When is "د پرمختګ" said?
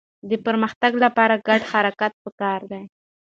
0.29-0.91